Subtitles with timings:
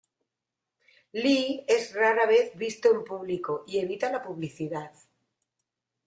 [1.17, 4.91] Lee es rara vez visto en público y evita la publicidad.